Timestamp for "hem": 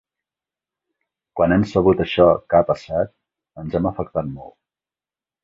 1.57-1.65, 3.81-3.91